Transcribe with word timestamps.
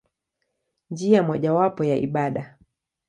Njia 0.89 1.23
mojawapo 1.23 1.83
ya 1.83 1.95
ibada. 1.95 2.57